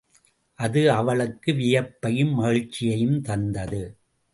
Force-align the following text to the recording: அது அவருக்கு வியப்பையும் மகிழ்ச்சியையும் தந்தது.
அது 0.59 0.91
அவருக்கு 0.91 1.53
வியப்பையும் 1.53 2.33
மகிழ்ச்சியையும் 2.33 3.21
தந்தது. 3.21 3.83